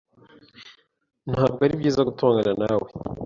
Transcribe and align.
Ntabwo 1.31 1.59
ari 1.65 1.75
byiza 1.79 2.07
gutongana 2.09 2.51
nawe. 2.61 2.89